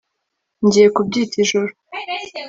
Ngiye 0.65 0.87
kubyita 0.95 1.35
ijoro 1.43 1.73